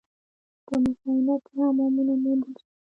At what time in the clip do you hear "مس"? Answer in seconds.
0.81-0.97